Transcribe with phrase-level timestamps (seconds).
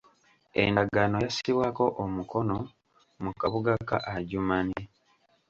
[0.61, 2.57] Endagaano yassibwako omukono
[3.23, 4.81] mu kabuga ka Adjumani